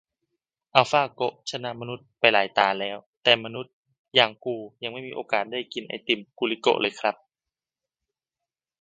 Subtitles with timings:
[0.75, 3.73] อัลฟาโกะชนะมนุษย์ไปหลายตาแล้ว แต่มนุษย์
[4.15, 7.15] อย่างกูยังไม่มีโอกาสได้กินไอติมกูลิโกะเลยครับ